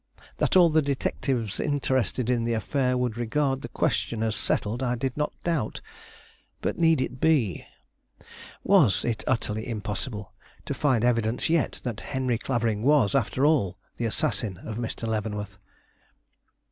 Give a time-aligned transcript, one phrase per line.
[0.37, 4.95] That all the detectives interested in the affair would regard the question as settled, I
[4.95, 5.79] did not doubt;
[6.59, 7.67] but need it be?
[8.63, 10.33] Was it utterly impossible
[10.65, 15.07] to find evidence yet that Henry Clavering was, after all, the assassin of Mr.
[15.07, 15.59] Leavenworth?